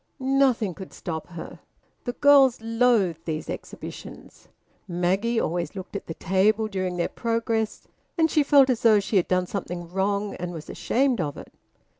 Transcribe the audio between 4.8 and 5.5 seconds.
Maggie